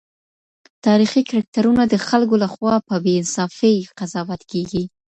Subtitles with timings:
[0.85, 4.83] تاریخي کرکټرونه د خلګو له خوا په بې انصافۍ قضاوت کيږي.